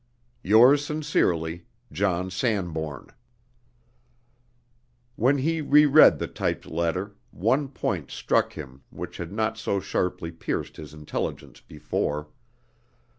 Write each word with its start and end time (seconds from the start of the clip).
"Yours 0.41 0.83
sincerely, 0.83 1.67
John 1.91 2.31
Sanbourne." 2.31 3.09
When 5.15 5.37
he 5.37 5.61
re 5.61 5.85
read 5.85 6.17
the 6.17 6.25
typed 6.25 6.65
letter, 6.65 7.13
one 7.29 7.67
point 7.67 8.09
struck 8.09 8.53
him 8.53 8.81
which 8.89 9.17
had 9.17 9.31
not 9.31 9.59
so 9.59 9.79
sharply 9.79 10.31
pierced 10.31 10.77
his 10.77 10.91
intelligence 10.95 11.59
before. 11.61 12.29